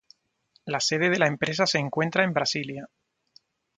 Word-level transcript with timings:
La 0.65 0.79
sede 0.79 1.11
de 1.11 1.19
la 1.19 1.27
empresa 1.27 1.67
se 1.67 1.77
encuentra 1.77 2.23
en 2.23 2.33
Brasilia. 2.33 2.89